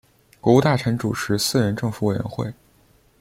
[0.39, 2.51] 国务大臣主持四人政府委员会。